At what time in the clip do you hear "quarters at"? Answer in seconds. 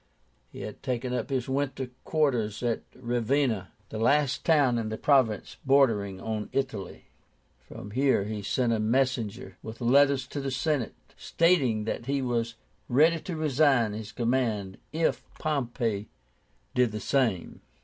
2.05-2.81